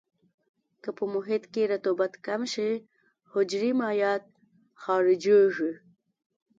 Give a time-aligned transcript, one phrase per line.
[0.81, 2.71] که په محیط کې رطوبت کم شي
[3.33, 4.23] حجرې مایعات
[4.81, 5.71] خارجيږي.